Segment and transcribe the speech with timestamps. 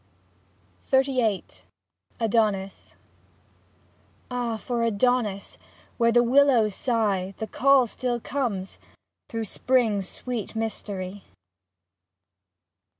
[0.81, 1.61] 45 XXXVIII
[2.21, 2.95] ADONIS
[4.31, 5.59] Ah for Adonis!
[5.99, 8.79] (Where the willows sigh The call still comes
[9.29, 11.25] Through spring's sweet mystery.)